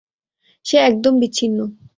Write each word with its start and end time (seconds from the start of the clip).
সে 0.65 0.77
একদম 0.81 1.13
বিচ্ছিন্ন। 1.19 1.59